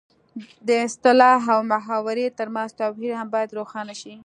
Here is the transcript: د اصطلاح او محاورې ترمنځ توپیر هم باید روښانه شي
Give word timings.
د 0.67 0.69
اصطلاح 0.87 1.41
او 1.55 1.59
محاورې 1.71 2.27
ترمنځ 2.39 2.69
توپیر 2.79 3.11
هم 3.19 3.27
باید 3.33 3.55
روښانه 3.57 3.93
شي 4.01 4.13